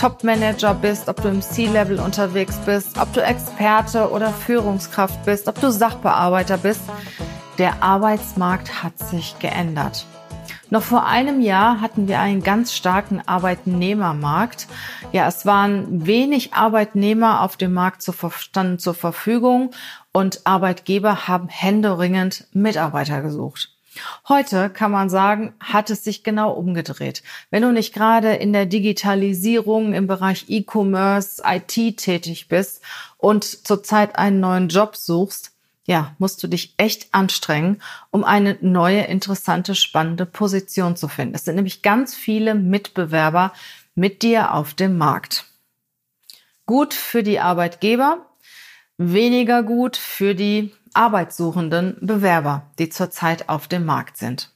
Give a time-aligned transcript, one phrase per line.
[0.00, 5.60] Top-Manager bist, ob du im C-Level unterwegs bist, ob du Experte oder Führungskraft bist, ob
[5.60, 6.80] du Sachbearbeiter bist.
[7.58, 10.06] Der Arbeitsmarkt hat sich geändert.
[10.70, 14.68] Noch vor einem Jahr hatten wir einen ganz starken Arbeitnehmermarkt.
[15.12, 19.72] Ja, es waren wenig Arbeitnehmer auf dem Markt zur, standen zur Verfügung
[20.14, 23.76] und Arbeitgeber haben händeringend Mitarbeiter gesucht.
[24.28, 27.22] Heute kann man sagen, hat es sich genau umgedreht.
[27.50, 32.82] Wenn du nicht gerade in der Digitalisierung im Bereich E-Commerce, IT tätig bist
[33.18, 35.52] und zurzeit einen neuen Job suchst,
[35.86, 41.34] ja, musst du dich echt anstrengen, um eine neue, interessante, spannende Position zu finden.
[41.34, 43.52] Es sind nämlich ganz viele Mitbewerber
[43.94, 45.46] mit dir auf dem Markt.
[46.66, 48.26] Gut für die Arbeitgeber,
[48.98, 54.52] weniger gut für die arbeitssuchenden Bewerber, die zurzeit auf dem Markt sind.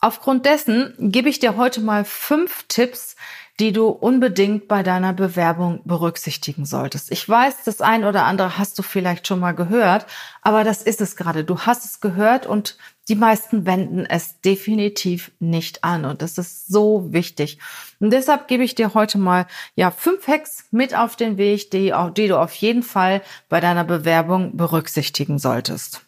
[0.00, 3.16] Aufgrund dessen gebe ich dir heute mal fünf Tipps,
[3.60, 7.12] die du unbedingt bei deiner Bewerbung berücksichtigen solltest.
[7.12, 10.06] Ich weiß, das ein oder andere hast du vielleicht schon mal gehört,
[10.42, 11.44] aber das ist es gerade.
[11.44, 12.76] Du hast es gehört und
[13.08, 17.58] die meisten wenden es definitiv nicht an und das ist so wichtig.
[18.00, 21.92] Und deshalb gebe ich dir heute mal ja fünf Hacks mit auf den Weg, die,
[22.16, 26.00] die du auf jeden Fall bei deiner Bewerbung berücksichtigen solltest.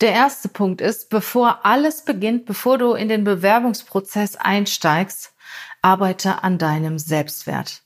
[0.00, 5.32] Der erste Punkt ist, bevor alles beginnt, bevor du in den Bewerbungsprozess einsteigst,
[5.82, 7.82] arbeite an deinem Selbstwert.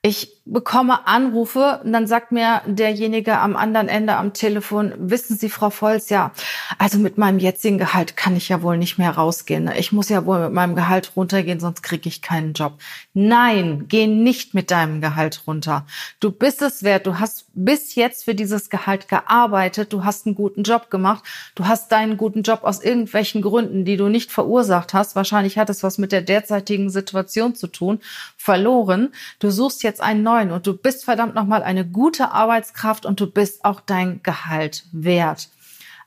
[0.00, 5.48] Ich bekomme Anrufe und dann sagt mir derjenige am anderen Ende am Telefon, wissen Sie,
[5.48, 6.32] Frau Volz, ja,
[6.78, 9.70] also mit meinem jetzigen Gehalt kann ich ja wohl nicht mehr rausgehen.
[9.78, 12.74] Ich muss ja wohl mit meinem Gehalt runtergehen, sonst kriege ich keinen Job.
[13.14, 15.86] Nein, geh nicht mit deinem Gehalt runter.
[16.18, 17.06] Du bist es wert.
[17.06, 19.92] Du hast bis jetzt für dieses Gehalt gearbeitet.
[19.92, 21.22] Du hast einen guten Job gemacht.
[21.54, 25.14] Du hast deinen guten Job aus irgendwelchen Gründen, die du nicht verursacht hast.
[25.14, 28.00] Wahrscheinlich hat es was mit der derzeitigen Situation zu tun,
[28.36, 29.12] verloren.
[29.38, 33.30] Du suchst jetzt einen neuen und du bist verdammt nochmal eine gute Arbeitskraft und du
[33.30, 35.48] bist auch dein Gehalt wert.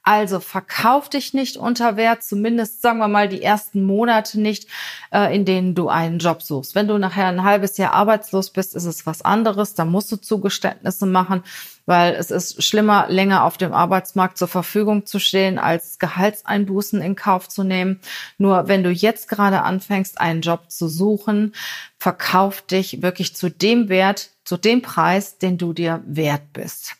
[0.08, 4.70] Also verkauf dich nicht unter Wert, zumindest sagen wir mal die ersten Monate nicht,
[5.12, 6.76] äh, in denen du einen Job suchst.
[6.76, 9.74] Wenn du nachher ein halbes Jahr arbeitslos bist, ist es was anderes.
[9.74, 11.44] Da musst du Zugeständnisse machen,
[11.86, 17.16] weil es ist schlimmer, länger auf dem Arbeitsmarkt zur Verfügung zu stehen, als Gehaltseinbußen in
[17.16, 18.00] Kauf zu nehmen.
[18.38, 21.54] Nur wenn du jetzt gerade anfängst, einen Job zu suchen,
[21.98, 26.96] verkauf dich wirklich zu dem Wert, zu dem Preis, den du dir wert bist.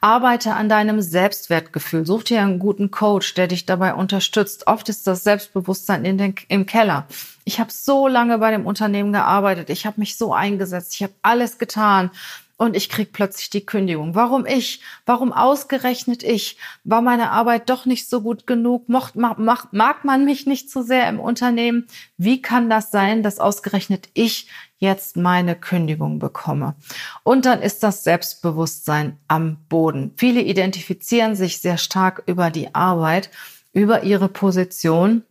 [0.00, 2.04] Arbeite an deinem Selbstwertgefühl.
[2.04, 4.66] Such dir einen guten Coach, der dich dabei unterstützt.
[4.66, 7.06] Oft ist das Selbstbewusstsein in den, im Keller.
[7.44, 9.70] Ich habe so lange bei dem Unternehmen gearbeitet.
[9.70, 10.94] Ich habe mich so eingesetzt.
[10.94, 12.10] Ich habe alles getan
[12.58, 14.16] und ich krieg plötzlich die Kündigung.
[14.16, 14.80] Warum ich?
[15.06, 16.58] Warum ausgerechnet ich?
[16.82, 18.88] War meine Arbeit doch nicht so gut genug?
[18.88, 19.38] Mocht, mag,
[19.72, 21.86] mag man mich nicht so sehr im Unternehmen?
[22.16, 24.48] Wie kann das sein, dass ausgerechnet ich
[24.78, 26.74] jetzt meine Kündigung bekomme?
[27.22, 30.12] Und dann ist das Selbstbewusstsein am Boden.
[30.16, 33.30] Viele identifizieren sich sehr stark über die Arbeit,
[33.72, 35.22] über ihre Position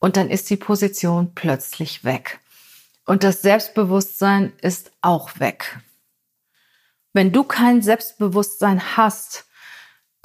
[0.00, 2.40] und dann ist die Position plötzlich weg.
[3.06, 5.80] Und das Selbstbewusstsein ist auch weg.
[7.12, 9.47] Wenn du kein Selbstbewusstsein hast,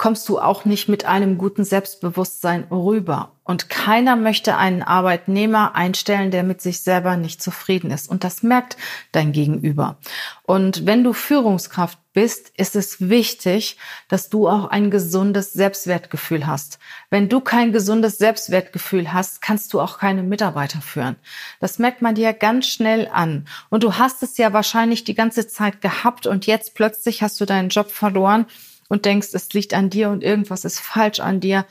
[0.04, 3.32] kommst du auch nicht mit einem guten Selbstbewusstsein rüber.
[3.42, 8.10] Und keiner möchte einen Arbeitnehmer einstellen, der mit sich selber nicht zufrieden ist.
[8.10, 8.76] Und das merkt
[9.12, 9.96] dein Gegenüber.
[10.42, 13.78] Und wenn du Führungskraft bist, ist es wichtig,
[14.08, 16.78] dass du auch ein gesundes Selbstwertgefühl hast.
[17.08, 21.16] Wenn du kein gesundes Selbstwertgefühl hast, kannst du auch keine Mitarbeiter führen.
[21.60, 23.46] Das merkt man dir ganz schnell an.
[23.70, 27.46] Und du hast es ja wahrscheinlich die ganze Zeit gehabt und jetzt plötzlich hast du
[27.46, 28.44] deinen Job verloren
[28.94, 31.66] und denkst, es liegt an dir und irgendwas ist falsch an dir.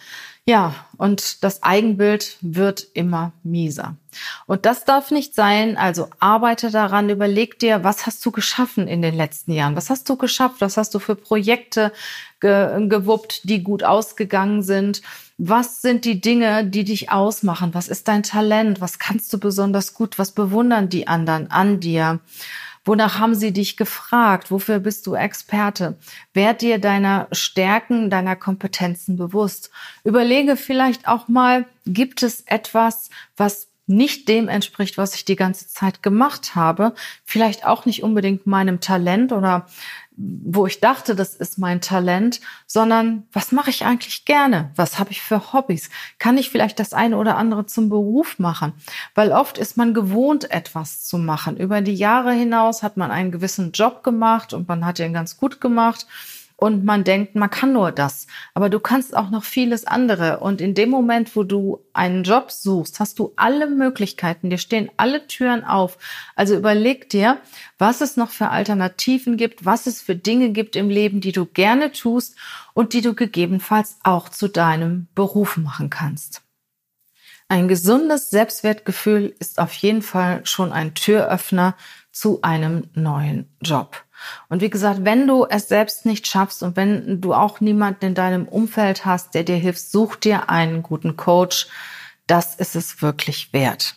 [0.45, 3.95] Ja, und das Eigenbild wird immer mieser.
[4.45, 5.77] Und das darf nicht sein.
[5.77, 9.77] Also arbeite daran, überleg dir, was hast du geschaffen in den letzten Jahren?
[9.77, 10.57] Was hast du geschafft?
[10.59, 11.93] Was hast du für Projekte
[12.41, 15.01] ge gewuppt, die gut ausgegangen sind?
[15.37, 17.73] Was sind die Dinge, die dich ausmachen?
[17.73, 18.81] Was ist dein Talent?
[18.81, 20.19] Was kannst du besonders gut?
[20.19, 22.19] Was bewundern die anderen an dir?
[22.85, 24.51] Wonach haben sie dich gefragt?
[24.51, 25.97] Wofür bist du Experte?
[26.33, 29.71] Werd dir deiner Stärken, deiner Kompetenzen bewusst.
[30.03, 35.67] Überlege vielleicht auch mal, gibt es etwas, was nicht dem entspricht, was ich die ganze
[35.67, 36.93] Zeit gemacht habe,
[37.25, 39.67] vielleicht auch nicht unbedingt meinem Talent oder
[40.15, 44.71] wo ich dachte, das ist mein Talent, sondern was mache ich eigentlich gerne?
[44.75, 45.89] Was habe ich für Hobbys?
[46.19, 48.73] Kann ich vielleicht das eine oder andere zum Beruf machen?
[49.15, 51.57] Weil oft ist man gewohnt, etwas zu machen.
[51.57, 55.37] Über die Jahre hinaus hat man einen gewissen Job gemacht und man hat ihn ganz
[55.37, 56.05] gut gemacht
[56.55, 58.27] und man denkt, man kann nur das.
[58.53, 60.39] Aber du kannst auch noch vieles andere.
[60.39, 64.49] Und in dem Moment, wo du einen Job suchst, hast du alle Möglichkeiten.
[64.49, 65.97] Dir stehen alle Türen auf.
[66.35, 67.39] Also überleg dir,
[67.77, 71.45] was es noch für Alternativen gibt, was es für Dinge gibt im Leben, die du
[71.45, 72.35] gerne tust
[72.73, 76.43] und die du gegebenenfalls auch zu deinem Beruf machen kannst.
[77.49, 81.75] Ein gesundes Selbstwertgefühl ist auf jeden Fall schon ein Türöffner
[82.11, 84.03] zu einem neuen Job.
[84.49, 88.15] Und wie gesagt, wenn du es selbst nicht schaffst und wenn du auch niemanden in
[88.15, 91.67] deinem Umfeld hast, der dir hilft, such dir einen guten Coach.
[92.27, 93.95] Das ist es wirklich wert.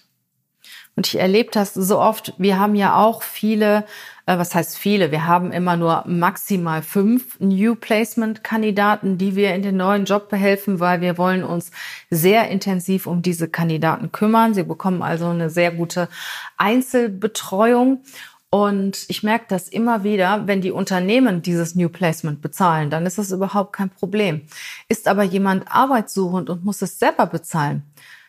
[0.97, 2.33] Und ich erlebe das so oft.
[2.39, 3.85] Wir haben ja auch viele,
[4.25, 5.11] äh, was heißt viele?
[5.11, 10.31] Wir haben immer nur maximal fünf New Placement Kandidaten, die wir in den neuen Job
[10.31, 11.71] behelfen, weil wir wollen uns
[12.09, 14.55] sehr intensiv um diese Kandidaten kümmern.
[14.55, 16.09] Sie bekommen also eine sehr gute
[16.57, 18.03] Einzelbetreuung.
[18.51, 23.19] Und ich merke das immer wieder, wenn die Unternehmen dieses New Placement bezahlen, dann ist
[23.19, 24.43] das überhaupt kein Problem.
[24.89, 27.83] Ist aber jemand arbeitssuchend und muss es selber bezahlen,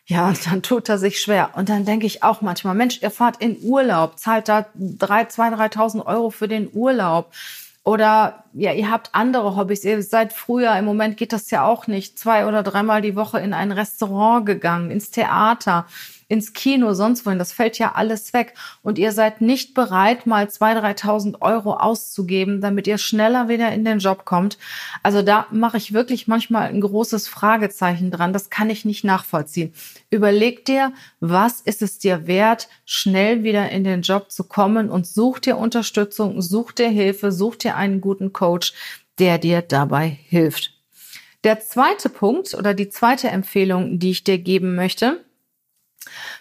[0.06, 1.52] ja, dann tut er sich schwer.
[1.56, 5.50] Und dann denke ich auch manchmal, Mensch, ihr fahrt in Urlaub, zahlt da drei, zwei,
[5.50, 7.31] dreitausend Euro für den Urlaub.
[7.84, 9.86] Oder ja, ihr habt andere Hobbys.
[9.86, 13.40] Ihr seid früher, im Moment geht das ja auch nicht, zwei oder dreimal die Woche
[13.40, 15.86] in ein Restaurant gegangen, ins Theater
[16.29, 17.39] ins Kino, sonst wohin.
[17.39, 18.53] Das fällt ja alles weg.
[18.81, 23.85] Und ihr seid nicht bereit, mal 2.000, 3.000 Euro auszugeben, damit ihr schneller wieder in
[23.85, 24.57] den Job kommt.
[25.03, 28.33] Also da mache ich wirklich manchmal ein großes Fragezeichen dran.
[28.33, 29.74] Das kann ich nicht nachvollziehen.
[30.09, 35.07] Überleg dir, was ist es dir wert, schnell wieder in den Job zu kommen und
[35.07, 38.73] such dir Unterstützung, such dir Hilfe, such dir einen guten Coach,
[39.19, 40.73] der dir dabei hilft.
[41.44, 45.23] Der zweite Punkt oder die zweite Empfehlung, die ich dir geben möchte,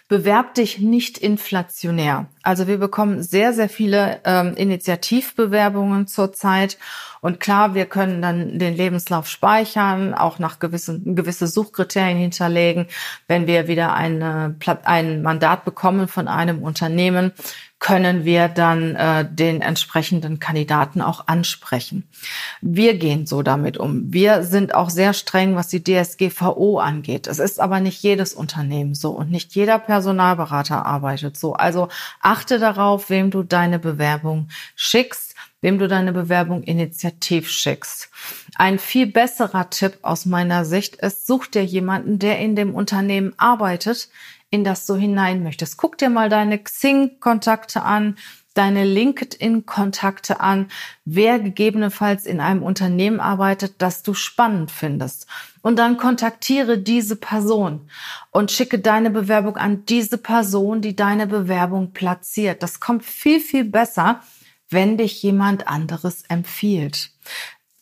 [0.07, 2.27] Bewerb dich nicht inflationär.
[2.41, 6.77] Also wir bekommen sehr, sehr viele ähm, Initiativbewerbungen zurzeit.
[7.19, 12.87] Und klar, wir können dann den Lebenslauf speichern, auch nach gewissen gewisse Suchkriterien hinterlegen,
[13.27, 14.55] wenn wir wieder eine,
[14.85, 17.33] ein Mandat bekommen von einem Unternehmen
[17.79, 22.09] können wir dann äh, den entsprechenden Kandidaten auch ansprechen.
[22.59, 24.11] Wir gehen so damit um.
[24.11, 27.27] Wir sind auch sehr streng, was die DSGVO angeht.
[27.27, 31.53] Es ist aber nicht jedes Unternehmen so und nicht jeder Personalberater arbeitet so.
[31.53, 31.89] Also
[32.19, 35.27] achte darauf, wem du deine Bewerbung schickst
[35.61, 38.09] wem du deine Bewerbung initiativ schickst.
[38.55, 43.33] Ein viel besserer Tipp aus meiner Sicht ist, such dir jemanden, der in dem Unternehmen
[43.37, 44.09] arbeitet,
[44.49, 45.77] in das du hinein möchtest.
[45.77, 48.17] Guck dir mal deine Xing-Kontakte an,
[48.53, 50.67] deine LinkedIn-Kontakte an,
[51.05, 55.27] wer gegebenenfalls in einem Unternehmen arbeitet, das du spannend findest.
[55.61, 57.89] Und dann kontaktiere diese Person
[58.31, 62.63] und schicke deine Bewerbung an diese Person, die deine Bewerbung platziert.
[62.63, 64.21] Das kommt viel, viel besser,
[64.69, 67.11] wenn dich jemand anderes empfiehlt.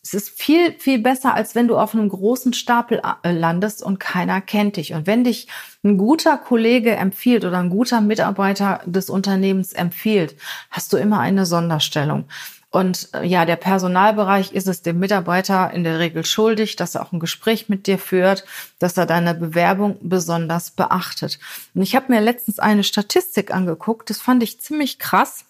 [0.06, 4.00] Es ist viel, viel besser, als wenn du auf einem großen Stapel äh, landest und
[4.00, 4.94] keiner kennt dich.
[4.94, 5.48] Und wenn dich
[5.84, 10.36] ein guter Kollege empfiehlt oder ein guter Mitarbeiter des Unternehmens empfiehlt,
[10.70, 12.26] hast du immer eine Sonderstellung.
[12.70, 17.02] Und äh, ja, der Personalbereich ist es dem Mitarbeiter in der Regel schuldig, dass er
[17.02, 18.46] auch ein Gespräch mit dir führt,
[18.78, 21.40] dass er deine Bewerbung besonders beachtet.
[21.74, 25.46] Und ich habe mir letztens eine Statistik angeguckt, das fand ich ziemlich krass.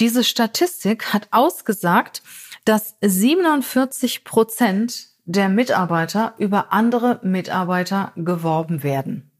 [0.00, 2.22] Diese Statistik hat ausgesagt,
[2.68, 9.30] dass 47 Prozent der Mitarbeiter über andere Mitarbeiter geworben werden.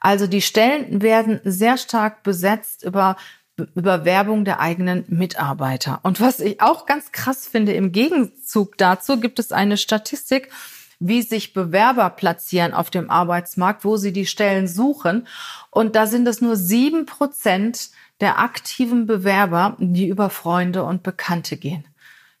[0.00, 3.16] Also die Stellen werden sehr stark besetzt über
[3.74, 6.00] über Werbung der eigenen Mitarbeiter.
[6.02, 10.50] Und was ich auch ganz krass finde, im Gegenzug dazu gibt es eine Statistik,
[10.98, 15.26] wie sich Bewerber platzieren auf dem Arbeitsmarkt, wo sie die Stellen suchen.
[15.70, 17.90] Und da sind es nur sieben Prozent
[18.22, 21.84] der aktiven Bewerber, die über Freunde und Bekannte gehen.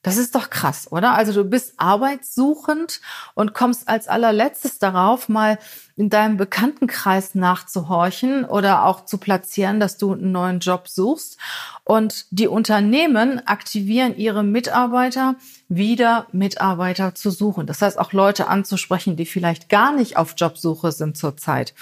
[0.02, 1.14] Das ist doch krass, oder?
[1.14, 3.00] Also du bist arbeitssuchend
[3.34, 5.60] und kommst als allerletztes darauf, mal
[5.94, 11.38] in deinem Bekanntenkreis nachzuhorchen oder auch zu platzieren, dass du einen neuen Job suchst.
[11.84, 15.36] Und die Unternehmen aktivieren ihre Mitarbeiter,
[15.68, 17.68] wieder Mitarbeiter zu suchen.
[17.68, 21.74] Das heißt auch Leute anzusprechen, die vielleicht gar nicht auf Jobsuche sind zurzeit.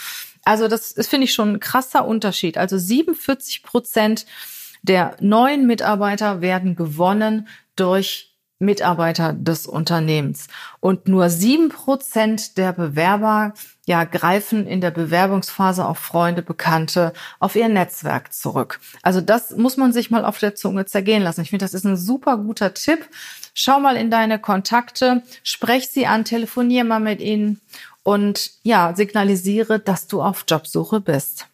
[0.44, 2.58] Also das, das finde ich schon ein krasser Unterschied.
[2.58, 4.26] Also 47 Prozent
[4.82, 7.48] der neuen Mitarbeiter werden gewonnen
[7.80, 10.46] durch Mitarbeiter des Unternehmens.
[10.80, 13.54] Und nur sieben Prozent der Bewerber
[13.86, 18.78] ja, greifen in der Bewerbungsphase auf Freunde, Bekannte, auf ihr Netzwerk zurück.
[19.02, 21.40] Also das muss man sich mal auf der Zunge zergehen lassen.
[21.40, 23.08] Ich finde, das ist ein super guter Tipp.
[23.54, 27.60] Schau mal in deine Kontakte, sprech sie an, telefonier mal mit ihnen
[28.02, 31.49] und ja, signalisiere, dass du auf Jobsuche bist.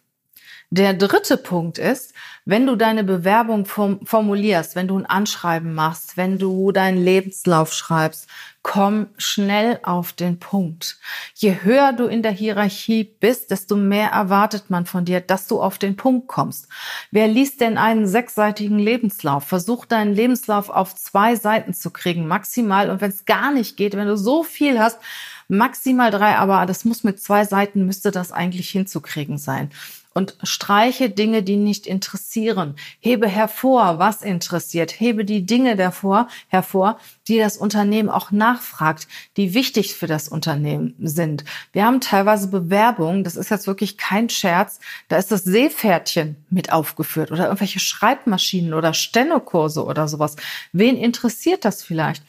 [0.69, 6.37] Der dritte Punkt ist, wenn du deine Bewerbung formulierst, wenn du ein Anschreiben machst, wenn
[6.37, 8.27] du deinen Lebenslauf schreibst,
[8.63, 10.99] komm schnell auf den Punkt.
[11.35, 15.61] Je höher du in der Hierarchie bist, desto mehr erwartet man von dir, dass du
[15.61, 16.67] auf den Punkt kommst.
[17.11, 19.45] Wer liest denn einen sechsseitigen Lebenslauf?
[19.45, 22.89] Versuch deinen Lebenslauf auf zwei Seiten zu kriegen, maximal.
[22.89, 24.99] Und wenn es gar nicht geht, wenn du so viel hast,
[25.47, 29.71] maximal drei, aber das muss mit zwei Seiten, müsste das eigentlich hinzukriegen sein
[30.17, 32.75] und streiche Dinge, die nicht interessieren.
[32.99, 34.99] Hebe hervor, was interessiert.
[34.99, 36.97] Hebe die Dinge davor, hervor,
[37.27, 39.07] die das Unternehmen auch nachfragt,
[39.37, 41.45] die wichtig für das Unternehmen sind.
[41.71, 46.71] Wir haben teilweise Bewerbungen, das ist jetzt wirklich kein Scherz, da ist das Seepferdchen mit
[46.71, 50.35] aufgeführt oder irgendwelche Schreibmaschinen oder Stenokurse oder sowas.
[50.71, 52.23] Wen interessiert das vielleicht?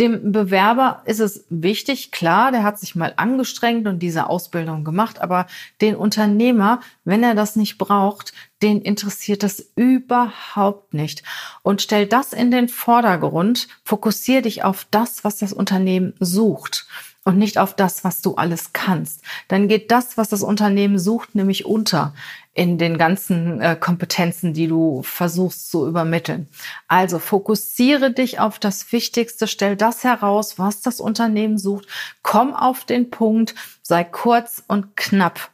[0.00, 5.20] Dem Bewerber ist es wichtig, klar, der hat sich mal angestrengt und diese Ausbildung gemacht,
[5.20, 5.46] aber
[5.82, 8.32] den Unternehmer, wenn er das nicht braucht,
[8.62, 11.22] den interessiert das überhaupt nicht.
[11.62, 16.86] Und stell das in den Vordergrund, fokussier dich auf das, was das Unternehmen sucht
[17.24, 19.22] und nicht auf das, was du alles kannst.
[19.48, 22.14] Dann geht das, was das Unternehmen sucht, nämlich unter
[22.54, 26.48] in den ganzen äh, Kompetenzen, die du versuchst zu übermitteln.
[26.88, 31.86] Also fokussiere dich auf das Wichtigste, stell das heraus, was das Unternehmen sucht,
[32.22, 35.50] komm auf den Punkt, sei kurz und knapp.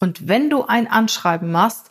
[0.00, 1.90] Und wenn du ein Anschreiben machst,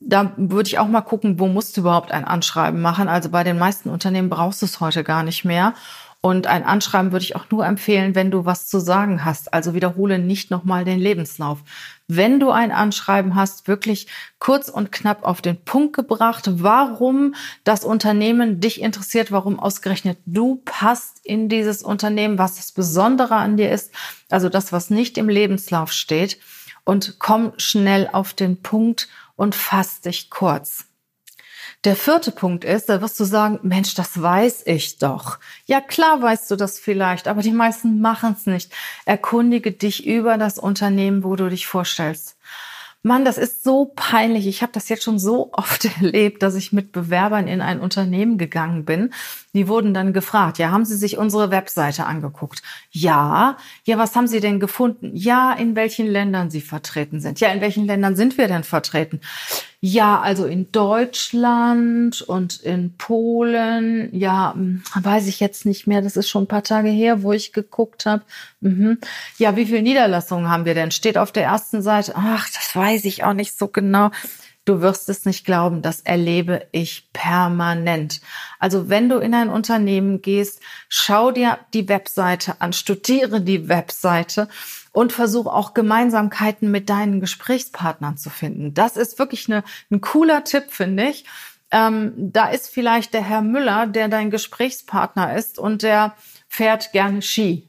[0.00, 3.08] da würde ich auch mal gucken, wo musst du überhaupt ein Anschreiben machen.
[3.08, 5.74] Also bei den meisten Unternehmen brauchst du es heute gar nicht mehr.
[6.20, 9.54] Und ein Anschreiben würde ich auch nur empfehlen, wenn du was zu sagen hast.
[9.54, 11.62] Also wiederhole nicht nochmal den Lebenslauf.
[12.08, 14.08] Wenn du ein Anschreiben hast, wirklich
[14.40, 20.60] kurz und knapp auf den Punkt gebracht, warum das Unternehmen dich interessiert, warum ausgerechnet du
[20.64, 23.92] passt in dieses Unternehmen, was das Besondere an dir ist,
[24.28, 26.40] also das, was nicht im Lebenslauf steht.
[26.82, 30.87] Und komm schnell auf den Punkt und fass dich kurz.
[31.84, 35.38] Der vierte Punkt ist, da wirst du sagen, Mensch, das weiß ich doch.
[35.66, 38.72] Ja, klar weißt du das vielleicht, aber die meisten machen es nicht.
[39.04, 42.36] Erkundige dich über das Unternehmen, wo du dich vorstellst.
[43.02, 44.48] Mann, das ist so peinlich.
[44.48, 48.38] Ich habe das jetzt schon so oft erlebt, dass ich mit Bewerbern in ein Unternehmen
[48.38, 49.14] gegangen bin.
[49.54, 52.62] Die wurden dann gefragt, ja, haben Sie sich unsere Webseite angeguckt?
[52.90, 53.56] Ja.
[53.84, 55.12] Ja, was haben Sie denn gefunden?
[55.14, 57.38] Ja, in welchen Ländern Sie vertreten sind.
[57.38, 59.20] Ja, in welchen Ländern sind wir denn vertreten?
[59.80, 64.08] Ja, also in Deutschland und in Polen.
[64.12, 66.02] Ja, hm, weiß ich jetzt nicht mehr.
[66.02, 68.24] Das ist schon ein paar Tage her, wo ich geguckt habe.
[68.60, 68.98] Mhm.
[69.38, 70.90] Ja, wie viele Niederlassungen haben wir denn?
[70.90, 72.14] Steht auf der ersten Seite.
[72.16, 74.10] Ach, das weiß ich auch nicht so genau.
[74.68, 78.20] Du wirst es nicht glauben, das erlebe ich permanent.
[78.58, 80.60] Also wenn du in ein Unternehmen gehst,
[80.90, 84.46] schau dir die Webseite an, studiere die Webseite
[84.92, 88.74] und versuch auch Gemeinsamkeiten mit deinen Gesprächspartnern zu finden.
[88.74, 91.24] Das ist wirklich eine, ein cooler Tipp, finde ich.
[91.70, 96.14] Ähm, da ist vielleicht der Herr Müller, der dein Gesprächspartner ist und der
[96.46, 97.67] fährt gerne Ski.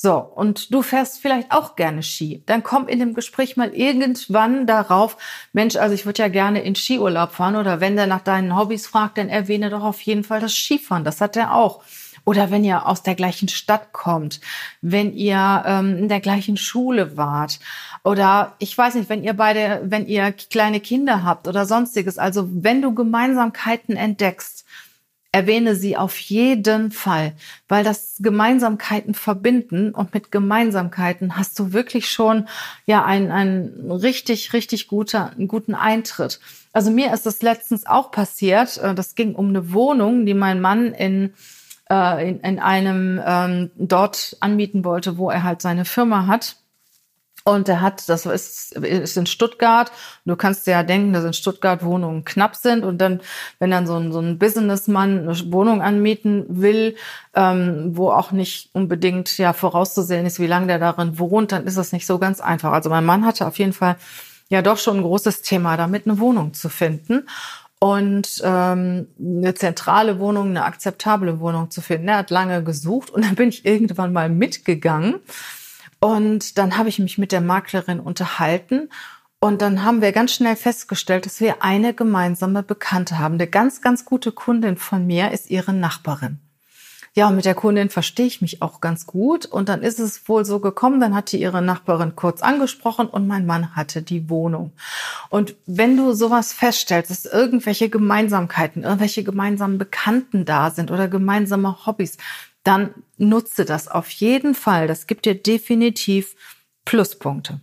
[0.00, 2.44] So, und du fährst vielleicht auch gerne Ski.
[2.46, 5.16] Dann komm in dem Gespräch mal irgendwann darauf,
[5.52, 8.86] Mensch, also ich würde ja gerne in Skiurlaub fahren oder wenn der nach deinen Hobbys
[8.86, 11.02] fragt, dann erwähne doch auf jeden Fall das Skifahren.
[11.02, 11.82] Das hat er auch.
[12.24, 14.40] Oder wenn ihr aus der gleichen Stadt kommt,
[14.82, 17.58] wenn ihr ähm, in der gleichen Schule wart
[18.04, 22.18] oder ich weiß nicht, wenn ihr beide, wenn ihr kleine Kinder habt oder sonstiges.
[22.18, 24.64] Also wenn du Gemeinsamkeiten entdeckst,
[25.32, 27.34] erwähne sie auf jeden Fall,
[27.68, 32.48] weil das Gemeinsamkeiten verbinden und mit Gemeinsamkeiten hast du wirklich schon
[32.86, 36.40] ja einen, einen richtig, richtig guter, einen guten Eintritt.
[36.72, 38.78] Also mir ist das letztens auch passiert.
[38.78, 41.34] Äh, das ging um eine Wohnung, die mein Mann in
[41.90, 46.56] äh, in, in einem ähm, dort anmieten wollte, wo er halt seine Firma hat.
[47.44, 49.90] Und er hat, das ist, ist in Stuttgart.
[50.26, 52.84] Du kannst dir ja denken, dass in Stuttgart Wohnungen knapp sind.
[52.84, 53.20] Und dann,
[53.58, 56.96] wenn dann so ein, so ein Businessmann eine Wohnung anmieten will,
[57.34, 61.78] ähm, wo auch nicht unbedingt ja vorauszusehen ist, wie lange der darin wohnt, dann ist
[61.78, 62.72] das nicht so ganz einfach.
[62.72, 63.96] Also mein Mann hatte auf jeden Fall
[64.48, 67.26] ja doch schon ein großes Thema damit, eine Wohnung zu finden
[67.78, 72.08] und ähm, eine zentrale Wohnung, eine akzeptable Wohnung zu finden.
[72.08, 75.20] Er hat lange gesucht und dann bin ich irgendwann mal mitgegangen
[76.00, 78.88] und dann habe ich mich mit der Maklerin unterhalten
[79.40, 83.34] und dann haben wir ganz schnell festgestellt, dass wir eine gemeinsame Bekannte haben.
[83.34, 86.40] Eine ganz, ganz gute Kundin von mir ist ihre Nachbarin.
[87.14, 89.46] Ja, und mit der Kundin verstehe ich mich auch ganz gut.
[89.46, 93.26] Und dann ist es wohl so gekommen, dann hat die ihre Nachbarin kurz angesprochen und
[93.26, 94.72] mein Mann hatte die Wohnung.
[95.28, 101.86] Und wenn du sowas feststellst, dass irgendwelche Gemeinsamkeiten, irgendwelche gemeinsamen Bekannten da sind oder gemeinsame
[101.86, 102.18] Hobbys,
[102.68, 104.86] dann nutze das auf jeden Fall.
[104.86, 106.36] Das gibt dir definitiv
[106.84, 107.62] Pluspunkte.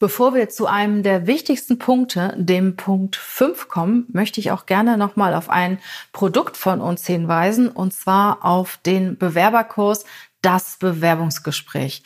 [0.00, 4.98] Bevor wir zu einem der wichtigsten Punkte, dem Punkt 5 kommen, möchte ich auch gerne
[4.98, 5.78] nochmal auf ein
[6.12, 10.04] Produkt von uns hinweisen, und zwar auf den Bewerberkurs
[10.44, 12.02] das Bewerbungsgespräch.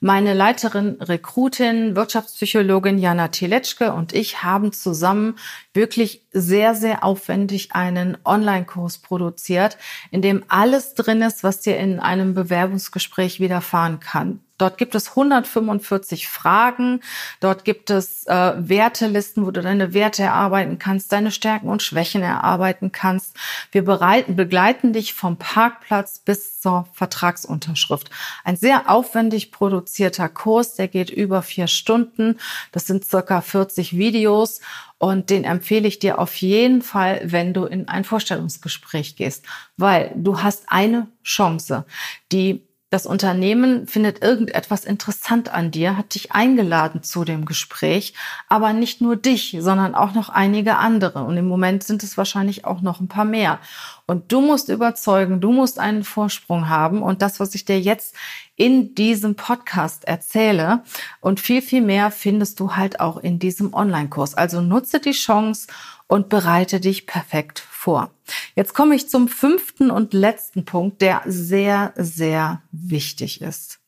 [0.00, 5.36] Meine Leiterin, Rekrutin, Wirtschaftspsychologin Jana Tietschke und ich haben zusammen
[5.74, 9.78] wirklich sehr, sehr aufwendig einen Online-Kurs produziert,
[10.10, 14.40] in dem alles drin ist, was dir in einem Bewerbungsgespräch widerfahren kann.
[14.62, 17.00] Dort gibt es 145 Fragen.
[17.40, 22.22] Dort gibt es äh, Wertelisten, wo du deine Werte erarbeiten kannst, deine Stärken und Schwächen
[22.22, 23.34] erarbeiten kannst.
[23.72, 28.10] Wir bereiten, begleiten dich vom Parkplatz bis zur Vertragsunterschrift.
[28.44, 32.38] Ein sehr aufwendig produzierter Kurs, der geht über vier Stunden.
[32.70, 34.60] Das sind circa 40 Videos
[35.02, 39.44] und den empfehle ich dir auf jeden Fall, wenn du in ein Vorstellungsgespräch gehst,
[39.76, 41.86] weil du hast eine Chance,
[42.30, 48.14] die das Unternehmen findet irgendetwas interessant an dir, hat dich eingeladen zu dem Gespräch,
[48.48, 51.24] aber nicht nur dich, sondern auch noch einige andere.
[51.24, 53.58] Und im Moment sind es wahrscheinlich auch noch ein paar mehr.
[54.06, 57.02] Und du musst überzeugen, du musst einen Vorsprung haben.
[57.02, 58.14] Und das, was ich dir jetzt
[58.56, 60.84] in diesem Podcast erzähle
[61.20, 64.34] und viel, viel mehr findest du halt auch in diesem Online-Kurs.
[64.34, 65.68] Also nutze die Chance
[66.06, 68.10] und bereite dich perfekt vor.
[68.54, 73.80] Jetzt komme ich zum fünften und letzten Punkt, der sehr, sehr wichtig ist.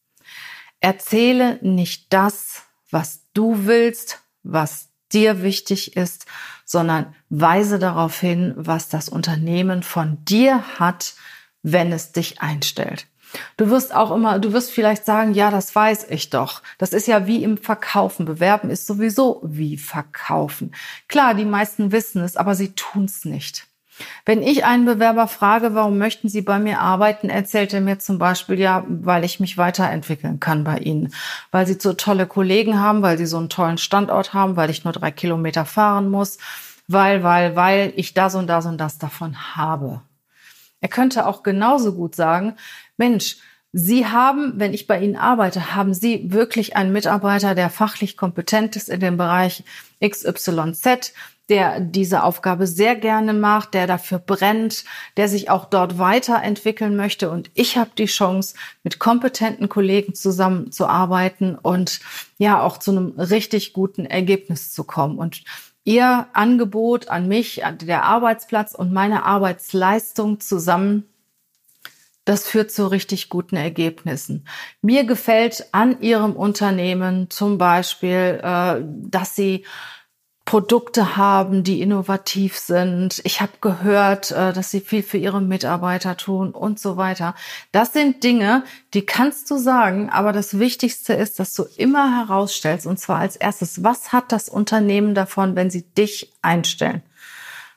[0.80, 6.26] Erzähle nicht das, was du willst, was dir wichtig ist,
[6.64, 11.14] sondern weise darauf hin, was das Unternehmen von dir hat,
[11.62, 13.06] wenn es dich einstellt.
[13.56, 16.62] Du wirst auch immer, du wirst vielleicht sagen, ja, das weiß ich doch.
[16.78, 18.26] Das ist ja wie im Verkaufen.
[18.26, 20.74] Bewerben ist sowieso wie Verkaufen.
[21.08, 23.66] Klar, die meisten wissen es, aber sie tun es nicht.
[24.25, 28.18] Wenn ich einen Bewerber frage, warum möchten Sie bei mir arbeiten, erzählt er mir zum
[28.18, 31.14] Beispiel, ja, weil ich mich weiterentwickeln kann bei Ihnen,
[31.52, 34.84] weil Sie so tolle Kollegen haben, weil Sie so einen tollen Standort haben, weil ich
[34.84, 36.38] nur drei Kilometer fahren muss,
[36.88, 40.02] weil, weil, weil ich das und das und das davon habe.
[40.80, 42.56] Er könnte auch genauso gut sagen,
[42.97, 43.37] Mensch,
[43.76, 48.76] Sie haben, wenn ich bei Ihnen arbeite, haben Sie wirklich einen Mitarbeiter, der fachlich kompetent
[48.76, 49.65] ist in dem Bereich
[50.00, 51.13] XYZ,
[51.49, 54.85] der diese Aufgabe sehr gerne macht, der dafür brennt,
[55.17, 57.30] der sich auch dort weiterentwickeln möchte.
[57.30, 58.54] Und ich habe die Chance,
[58.85, 61.99] mit kompetenten Kollegen zusammenzuarbeiten und
[62.39, 65.19] ja auch zu einem richtig guten Ergebnis zu kommen.
[65.19, 65.43] Und
[65.83, 71.04] Ihr Angebot an mich, der Arbeitsplatz und meine Arbeitsleistung zusammen
[72.25, 74.47] das führt zu richtig guten Ergebnissen.
[74.82, 79.65] Mir gefällt an Ihrem Unternehmen zum Beispiel, äh, dass Sie
[80.45, 83.21] Produkte haben, die innovativ sind.
[83.25, 87.34] Ich habe gehört, äh, dass sie viel für ihre Mitarbeiter tun und so weiter.
[87.73, 92.87] Das sind Dinge, die kannst du sagen, aber das Wichtigste ist, dass du immer herausstellst,
[92.87, 97.02] und zwar als erstes, was hat das Unternehmen davon, wenn sie dich einstellen?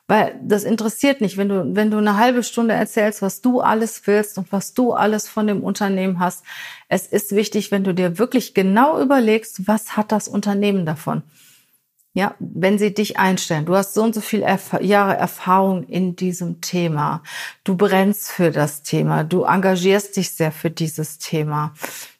[0.08, 4.08] Weil das interessiert nicht, wenn du, wenn du eine halbe Stunde erzählst, was du alles
[4.08, 6.46] willst und was du alles von dem Unternehmen hast.
[6.88, 11.24] Es ist wichtig, wenn du dir wirklich genau überlegst, was hat das Unternehmen davon?
[12.14, 16.16] Ja, wenn sie dich einstellen, du hast so und so viele Erf Jahre Erfahrung in
[16.16, 17.22] diesem Thema,
[17.64, 21.76] du brennst für das Thema, du engagierst dich sehr für dieses Thema,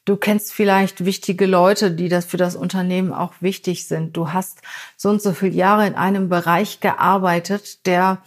[0.08, 4.62] du kennst vielleicht wichtige Leute, die das für das Unternehmen auch wichtig sind, du hast
[4.96, 8.18] so und so viele Jahre in einem Bereich gearbeitet, der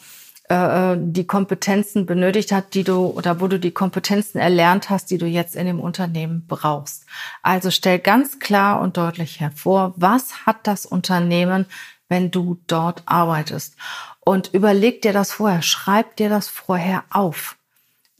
[0.50, 5.18] äh, die Kompetenzen benötigt hat, die du oder wo du die Kompetenzen erlernt hast, die
[5.18, 7.06] du jetzt in dem Unternehmen brauchst.
[7.42, 11.66] Also stell ganz klar und deutlich hervor, was hat das Unternehmen,
[12.10, 13.76] wenn du dort arbeitest?
[14.20, 17.58] Und überleg dir das vorher, schreib dir das vorher auf.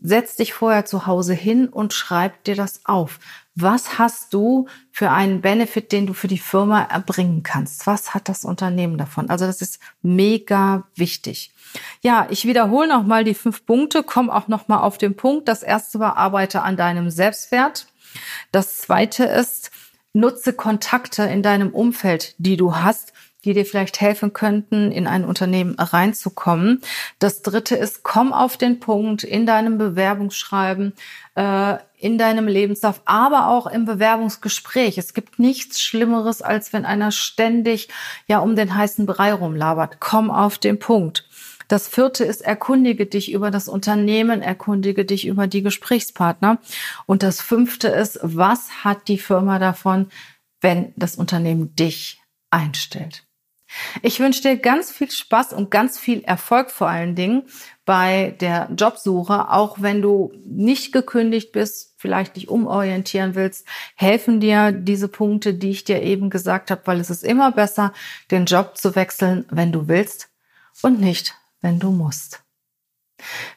[0.02, 3.20] Setz dich vorher zu Hause hin und schreib dir das auf.
[3.54, 7.86] Was hast du für einen Benefit, den du für die Firma erbringen kannst?
[7.86, 9.30] Was hat das Unternehmen davon?
[9.30, 11.54] Also das ist mega wichtig.
[12.02, 15.48] Ja, ich wiederhole nochmal die fünf Punkte, komme auch nochmal auf den Punkt.
[15.48, 17.88] Das erste war, arbeite an deinem Selbstwert.
[18.52, 19.70] Das zweite ist,
[20.14, 25.26] nutze Kontakte in deinem Umfeld, die du hast, die dir vielleicht helfen könnten, in ein
[25.26, 26.82] Unternehmen reinzukommen.
[27.20, 30.94] Das dritte ist, komm auf den Punkt in deinem Bewerbungsschreiben,
[31.36, 34.98] äh, in deinem Lebenslauf, aber auch im Bewerbungsgespräch.
[34.98, 37.90] Es gibt nichts Schlimmeres, als wenn einer ständig
[38.28, 40.00] ja um den heißen Brei rumlabert.
[40.00, 41.28] Komm auf den Punkt.
[41.72, 46.60] Das vierte ist, erkundige dich über das Unternehmen, erkundige dich über die Gesprächspartner.
[47.06, 50.10] Und das fünfte ist, was hat die Firma davon,
[50.60, 53.26] wenn das Unternehmen dich einstellt?
[54.02, 57.44] Ich wünsche dir ganz viel Spaß und ganz viel Erfolg vor allen Dingen
[57.86, 64.72] bei der Jobsuche, auch wenn du nicht gekündigt bist, vielleicht dich umorientieren willst, helfen dir
[64.72, 67.94] diese Punkte, die ich dir eben gesagt habe, weil es ist immer besser,
[68.30, 70.30] den Job zu wechseln, wenn du willst
[70.82, 72.44] und nicht, wenn du musst.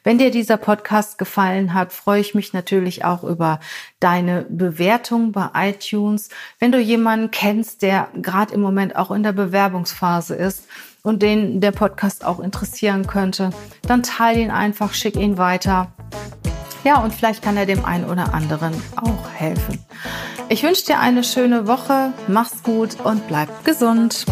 [0.03, 3.59] Wenn dir dieser Podcast gefallen hat, freue ich mich natürlich auch über
[3.99, 6.29] deine Bewertung bei iTunes.
[6.59, 10.67] Wenn du jemanden kennst, der gerade im Moment auch in der Bewerbungsphase ist
[11.03, 13.51] und den der Podcast auch interessieren könnte,
[13.87, 15.93] dann teile ihn einfach, schick ihn weiter.
[16.83, 19.83] Ja, und vielleicht kann er dem einen oder anderen auch helfen.
[20.49, 24.25] Ich wünsche dir eine schöne Woche, mach's gut und bleib gesund.